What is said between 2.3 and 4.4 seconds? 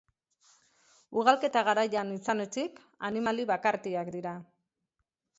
ezik, animali bakartiak dira.